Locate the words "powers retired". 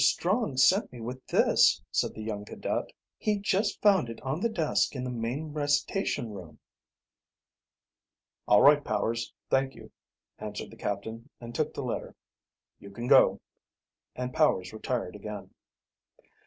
14.33-15.15